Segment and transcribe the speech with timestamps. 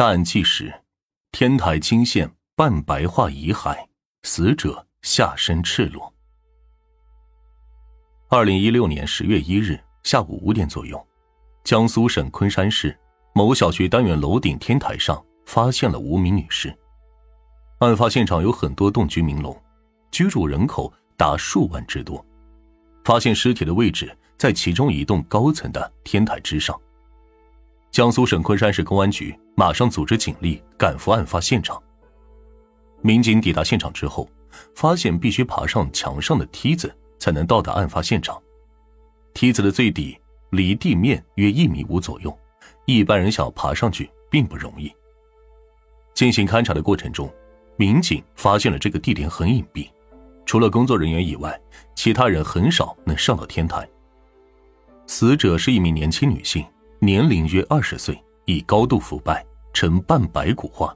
[0.00, 0.72] 大案纪实：
[1.30, 3.76] 天台惊现半白化遗骸，
[4.22, 6.10] 死者下身赤裸。
[8.30, 11.06] 二零一六年十月一日下午五点左右，
[11.64, 12.98] 江苏省昆山市
[13.34, 16.74] 某小学单元楼顶天台上发现了无名女尸。
[17.80, 19.54] 案发现场有很多栋居民楼，
[20.10, 22.24] 居住人口达数万之多。
[23.04, 26.74] 发现尸体的位置在其中一栋高层的天台之上。
[27.90, 31.80] 江苏省昆山市公安局马上组织警力赶赴案发现场。
[33.02, 34.28] 民警抵达现场之后，
[34.76, 38.40] 发现必须爬上墙上的梯子才能到达案发现场。
[39.34, 40.16] 梯子的最底
[40.50, 42.36] 离地面约一米五左右，
[42.84, 44.92] 一般人想爬上去并不容易。
[46.14, 47.32] 进行勘查的过程中，
[47.76, 49.90] 民警发现了这个地点很隐蔽，
[50.46, 51.60] 除了工作人员以外，
[51.96, 53.88] 其他人很少能上到天台。
[55.06, 56.64] 死者是一名年轻女性。
[57.02, 60.94] 年龄约二十岁，已高度腐败，呈半白骨化。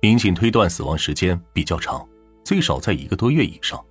[0.00, 2.08] 民警推断死亡时间比较长，
[2.44, 3.84] 最少在一个多月以上。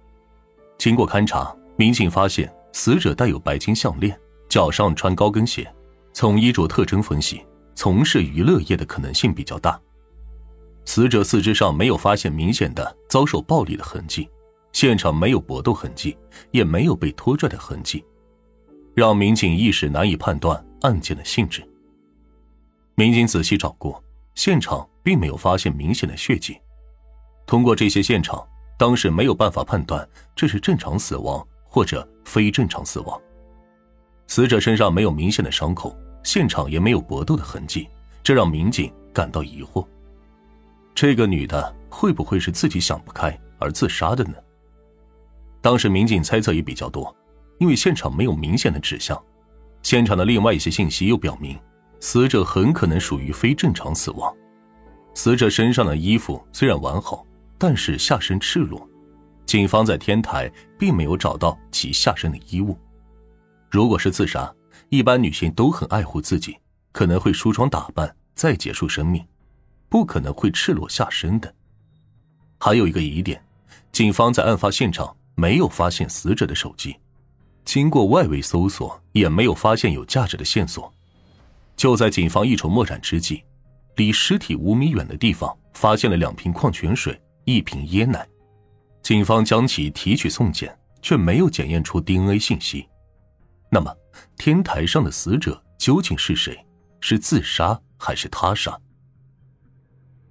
[0.78, 5.70] 经过勘查，民警发现死者带有白金项链，脚上穿高跟鞋。
[6.14, 9.78] 从衣着特征分析，从事娱乐业的可能性比较大。
[10.86, 14.30] 死者四肢上没有发现明显的遭受暴力的痕迹，
[14.72, 16.18] 现场没有搏斗痕迹，
[16.52, 18.02] 也没有被拖拽的痕迹。
[18.96, 21.68] 让民警一时难以判断案件的性质。
[22.96, 24.04] 民警仔细找过，
[24.36, 26.60] 现场并没有发现明显的血迹。
[27.46, 28.48] 通过这些现场，
[28.78, 33.22] 当时没有办法判断这是正常死亡或者非正常死亡。
[34.28, 37.88] 死者身上没有明显的伤口，现场也没有搏斗的痕迹，
[38.24, 39.86] 这让民警感到疑惑。
[40.94, 44.34] 这个女的会不会是自己想不开而自杀的呢？
[45.62, 47.16] 当时民警猜测也比较多。
[47.60, 49.20] 因为现场没有明显的指向，
[49.88, 51.58] 现场的另外一些信息又表明，
[52.02, 54.36] 死者很可能属于非正常死亡。
[55.14, 57.26] 死者身上的衣服虽然完好，
[57.58, 58.86] 但是下身赤裸，
[59.46, 62.78] 警方在天台并没有找到其下身的衣物。
[63.72, 64.54] 如果是自杀，
[64.90, 66.58] 一般女性都很爱护自己，
[66.92, 69.26] 可能会梳妆打扮再结束生命，
[69.88, 71.56] 不可能会赤裸下身的。
[72.60, 73.42] 还有一个疑点，
[73.94, 76.94] 警方在案发现场没有发现死者的手机。
[77.68, 80.90] 经过外围搜索，也没有发现有价值的线索。
[81.76, 83.44] 就在警方一筹莫展之际，
[83.98, 88.26] 离尸体五米远的地方发现了两瓶矿泉水、一瓶椰奶。
[89.04, 92.88] 警方将其提取送检，却没有检验出 DNA 信息。
[93.70, 93.94] 那么，
[94.38, 96.58] 天台上的死者究竟是谁？
[97.02, 98.80] 是自杀还是他杀？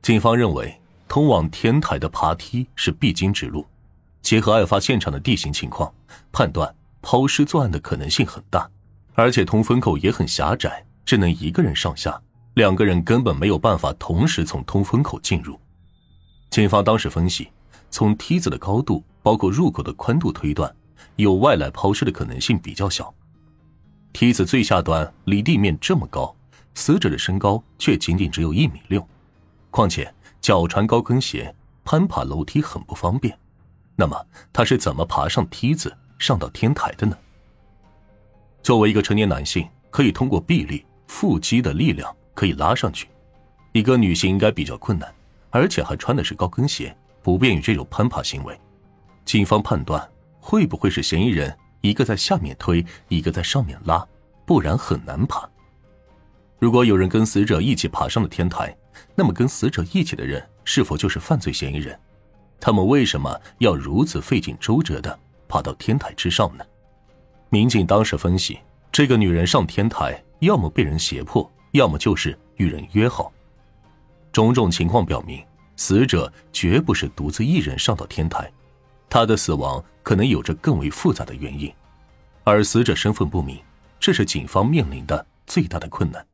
[0.01, 0.75] 警方认为，
[1.07, 3.67] 通往天台的爬梯是必经之路。
[4.23, 5.95] 结合案发现场的地形情况，
[6.33, 6.75] 判断。
[7.09, 8.69] 抛尸作案的可能性很大，
[9.15, 12.21] 而且通风口也很狭窄，只能一个人上下，
[12.55, 15.57] 两个人根本没有办法同时从通风口进入。
[16.51, 17.49] 警方当时分析，
[17.91, 20.75] 从梯子的高度，包括入口的宽度推断，
[21.15, 23.15] 有外来抛尸的可能性比较小。
[24.13, 26.35] 梯子最下端离地面这么高，
[26.75, 29.09] 死者的身高却仅仅只有一米六，
[29.71, 33.39] 况且脚穿高跟鞋，攀爬楼梯很不方便。
[33.95, 35.97] 那么他是怎么爬上梯子？
[36.19, 37.17] 上到天台的呢？
[38.63, 43.09] 作为一个成年男性，可以通过臂力、腹肌的力量可以拉上去。
[43.73, 45.15] 一个女性应该比较困难，
[45.51, 48.59] 而且还穿的是高跟鞋，不便于这种攀爬行为。
[49.25, 50.09] 警方判断，
[50.41, 54.07] 会不会是嫌疑人一个在下面推，一个在上面拉，
[54.45, 55.49] 不然很难爬。
[56.59, 58.75] 如果有人跟死者一起爬上了天台，
[59.15, 61.99] 那么跟死者一起的人是否就是犯罪嫌疑人？
[62.59, 65.19] 他们为什么要如此费尽周折的？
[65.49, 66.65] 爬到天台之上呢？
[67.49, 68.59] 民警当时分析，
[68.91, 73.33] 这个女人上天台，要么被人胁迫，要么就是与人约好。
[74.33, 75.43] 种种情况表明，
[75.77, 78.53] 死者绝不是独自一人上到天台，
[79.09, 81.73] 她的死亡可能有着更为复杂的原因。
[82.45, 83.59] 而死者身份不明，
[83.99, 86.27] 这是警方面临的最大的困难。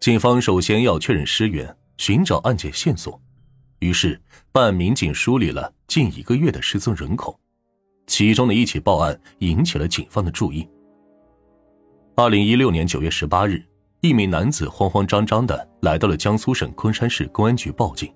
[0.00, 3.20] 警方首先要确认尸源，寻找案件线索，
[3.78, 4.20] 于是
[4.52, 7.38] 办案民警梳理了近一个月的失踪人口。
[8.06, 10.68] 其中的一起报案引起了警方的注意。
[12.16, 13.62] 二零一六年九月十八日，
[14.00, 18.12] 一名男子慌慌张张的来到了江苏省昆山市公安局报警，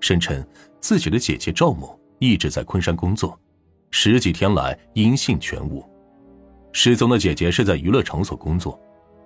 [0.00, 0.44] 声称
[0.80, 3.38] 自己的姐姐赵某一直在昆山工作，
[3.90, 5.84] 十几天来音信全无。
[6.72, 8.78] 失踪的姐姐是在娱乐场所工作，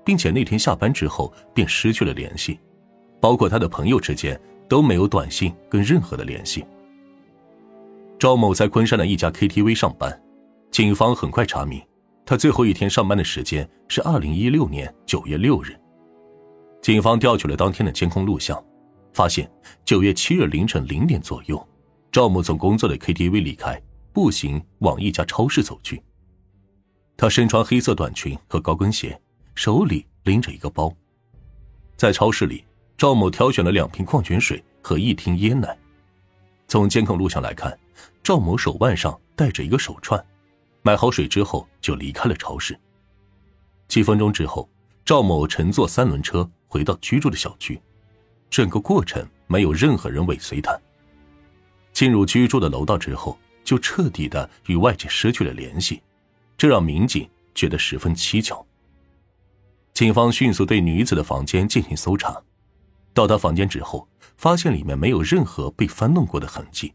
[0.04, 2.60] 并且那天下班之后便失去了联系，
[3.20, 6.64] 包括他的朋友之间都没有短信跟任何的联系。
[8.20, 10.22] 赵某在昆山的一家 KTV 上班，
[10.70, 11.82] 警方很快查明，
[12.26, 15.74] 他最后一天上班的时间是二零一六年九月六日。
[16.82, 18.62] 警方调取了当天的监控录像，
[19.14, 19.50] 发现
[19.86, 21.66] 九月七日凌晨零点左右，
[22.12, 23.80] 赵某从工作的 KTV 离开，
[24.12, 26.02] 步行往一家超市走去。
[27.16, 29.18] 他身穿黑色短裙和高跟鞋，
[29.54, 30.92] 手里拎着一个包。
[31.96, 32.66] 在超市里，
[32.98, 35.74] 赵某挑选了两瓶矿泉水和一听椰奶。
[36.68, 37.76] 从监控录像来看，
[38.22, 40.22] 赵某手腕上戴着一个手串，
[40.82, 42.78] 买好水之后就离开了超市。
[43.88, 44.68] 几分钟之后，
[45.04, 47.80] 赵某乘坐三轮车回到居住的小区，
[48.48, 50.78] 整个过程没有任何人尾随他。
[51.92, 56.00] 进入居住的楼道之后，就彻底的与外界失去了联系。
[56.56, 58.64] 这让民警觉得十分蹊跷。
[59.92, 62.40] 警方迅速对女子的房间进行搜查，
[63.12, 64.06] 到达房间之后，
[64.36, 66.94] 发现里面没有任何被翻弄过的痕迹，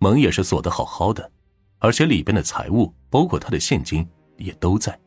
[0.00, 1.30] 门也是锁得好好的，
[1.78, 4.06] 而且里边的财物，包括他的现金，
[4.38, 4.98] 也都在。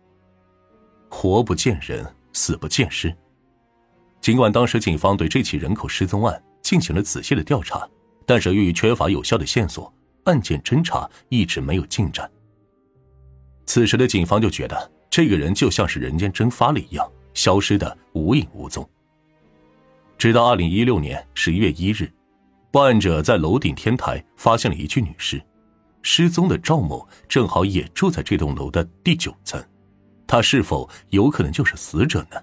[1.10, 3.14] 活不见人，死不见尸。
[4.22, 7.90] 尽管当时警方对这起人口失踪案进行了仔细的调查，
[8.26, 9.92] 但是由于缺乏有效的线索，
[10.26, 12.30] 案件侦查一直没有进展。
[13.66, 18.88] 此时的警方就觉得这个人就像是人间蒸发了一样，消失的无影无踪。
[20.20, 22.12] 直到二零一六年十一月一日，
[22.74, 25.40] 报案者在楼顶天台发现了一具女尸，
[26.02, 29.64] 失踪的赵某正好也住在这栋楼的第九层，
[30.26, 32.42] 他是否有可能就是死者呢？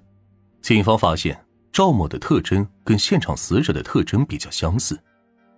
[0.62, 1.36] 警方发现
[1.72, 4.96] 赵某的特征跟现场死者的特征比较相似。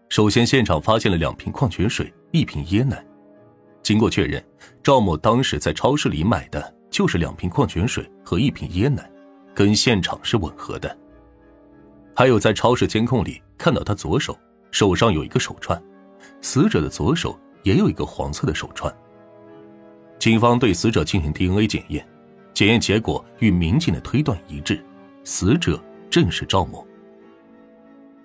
[0.09, 3.05] 首先，现场发现了两瓶矿泉水，一瓶椰奶。
[3.83, 4.43] 经过确认，
[4.83, 9.07] 赵某当时在超市里买的就是两瓶矿泉水和一瓶椰奶，
[9.55, 10.97] 跟现场是吻合的。
[12.17, 14.35] 还有在超市监控里看到他左手
[14.73, 15.81] 手上有一个手串，
[16.41, 18.93] 死者的左手也有一个黄色的手串。
[20.19, 22.05] 警方对死者进行 DNA 检验，
[22.55, 24.85] 检验结果与民警的推断一致，
[25.25, 25.81] 死者
[26.11, 26.85] 正是赵某。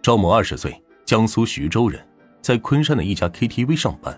[0.02, 2.04] 赵某二十岁，江苏徐州人，
[2.42, 4.18] 在昆山的一家 KTV 上班。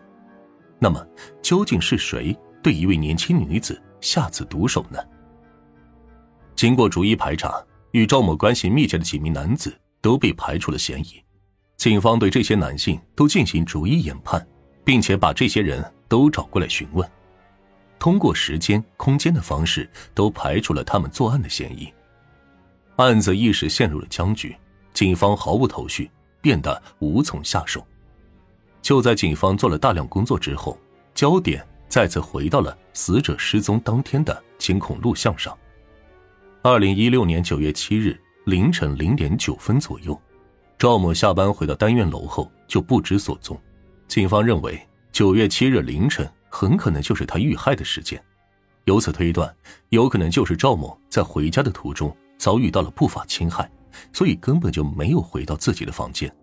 [0.77, 1.05] 那么，
[1.41, 4.99] 究竟是谁对一位年轻女子下此毒手呢？
[6.55, 7.61] 经过逐一排查，
[7.91, 11.21] 与赵某关系密切的几名男子都被排除了嫌疑。
[11.79, 14.45] 警方对这些男性都进行逐一研判，
[14.83, 17.09] 并且把这些人都找过来询问，
[17.97, 21.87] 通过时间、空间的方式，都排除了他们作案的嫌疑。
[22.97, 24.53] 案子一时陷入了僵局，
[24.93, 26.11] 警方毫无头绪，
[26.41, 27.81] 变得无从下手。
[28.81, 30.77] 就在警方做了大量工作之后，
[31.15, 35.57] 焦点再次回到了死者失踪当天的监控录像上。
[36.61, 40.21] 二零一六年九月七日凌晨零点九分左右，
[40.79, 43.59] 赵某下班回到单元楼后就不知所踪。
[44.07, 44.81] 警方认为，
[45.11, 48.23] 九月七日凌晨很可能就是他遇害的时间，
[48.85, 49.53] 由此推断，
[49.89, 53.69] 有可能就是赵某在回家的途中遭遇到了不法侵害，
[54.13, 56.33] 所以根本就没有回到自己的房间。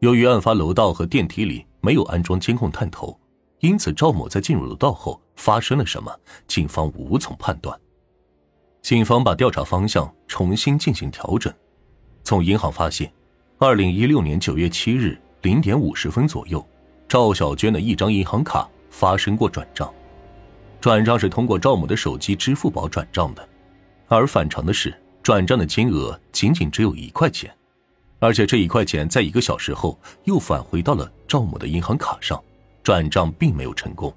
[0.00, 3.18] 由于案发楼道和电梯里没有安装监控探头，
[3.60, 6.14] 因此赵某在进入楼道后发生了什么，
[6.46, 7.74] 警方无从判断。
[8.82, 11.50] 警方把调查方向重新进行调整，
[12.26, 13.08] 从银行发现，
[13.56, 16.66] 二零一六年九月七日零点五十分左右，
[17.06, 19.88] 赵小娟的一张银行卡发生过转账，
[20.80, 23.48] 转账是通过赵某的手机支付宝转账的，
[24.08, 24.92] 而反常的是，
[25.22, 27.48] 转账的金额仅仅只有一块钱。
[28.18, 32.42] 而且这一块钱在一个小时后又返回到了赵某的银行卡上，
[32.82, 34.12] 转账并没有成功。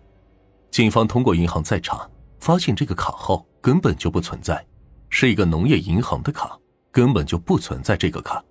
[0.72, 4.66] 警方通过银行再查，发现这个卡号根本就不存在，
[5.12, 6.58] 是一个农业银行的卡，
[7.00, 8.44] 根本就不存在这个卡。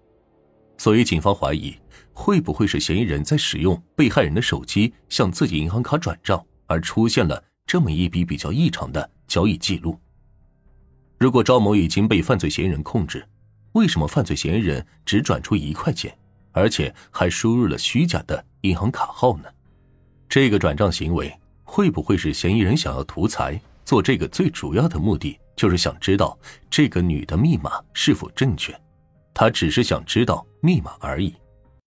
[0.79, 1.77] 所以警方怀疑，
[2.15, 10.01] 会不会是嫌疑人在使用被害人的手机向自己银行卡转账，而出现了这么一笔比较异常的交易记录？
[11.19, 13.23] 如果赵某已经被犯罪嫌疑人控制。
[13.73, 16.17] 为什么犯罪嫌疑人只转出一块钱，
[16.53, 19.45] 而且还输入了虚假的银行卡号呢？
[20.27, 21.31] 这个转账行为
[21.65, 23.61] 会不会是嫌疑人想要图财？
[23.85, 26.39] 做这个最主要的目的就是想知道
[26.71, 28.73] 这个女的密码是否正确，
[29.35, 31.35] 他只是想知道密码而已。